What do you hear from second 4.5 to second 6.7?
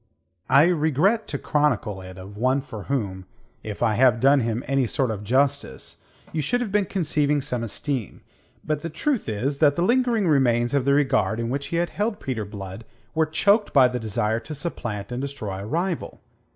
any sort of justice you should